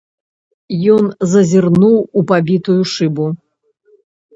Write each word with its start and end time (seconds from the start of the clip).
Ён 0.93 1.05
зазірнуў 1.35 1.95
у 2.17 2.27
пабітую 2.35 2.81
шыбу. 2.97 3.33